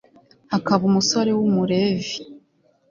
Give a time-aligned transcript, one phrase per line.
[0.53, 2.15] hakaba umusore w'umulevi